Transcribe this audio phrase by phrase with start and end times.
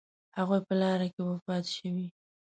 [0.37, 2.07] هغوی په لاره کې وفات شوي.